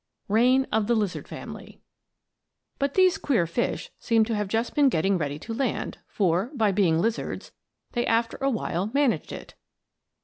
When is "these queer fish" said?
2.95-3.91